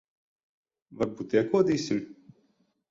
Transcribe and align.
Varbūt 1.03 1.39
iekodīsim? 1.39 2.05